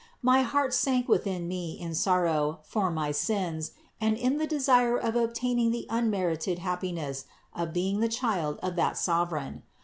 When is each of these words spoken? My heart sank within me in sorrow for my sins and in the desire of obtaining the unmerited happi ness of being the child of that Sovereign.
My 0.23 0.41
heart 0.41 0.73
sank 0.73 1.07
within 1.07 1.47
me 1.47 1.79
in 1.79 1.93
sorrow 1.93 2.61
for 2.63 2.89
my 2.89 3.11
sins 3.11 3.69
and 3.99 4.17
in 4.17 4.39
the 4.39 4.47
desire 4.47 4.97
of 4.97 5.15
obtaining 5.15 5.69
the 5.69 5.85
unmerited 5.91 6.57
happi 6.61 6.91
ness 6.91 7.25
of 7.53 7.71
being 7.71 7.99
the 7.99 8.09
child 8.09 8.57
of 8.63 8.75
that 8.77 8.97
Sovereign. 8.97 9.61